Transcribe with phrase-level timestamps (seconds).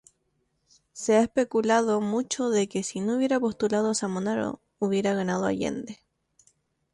[0.93, 5.99] Se ha especulado mucho de que si no hubiera postulado Zamorano, hubiera ganado Allende.